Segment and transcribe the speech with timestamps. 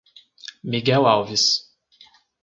[0.63, 1.45] Miguel Alves